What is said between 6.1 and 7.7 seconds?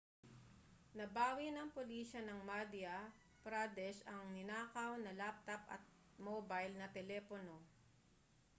mobile na telepono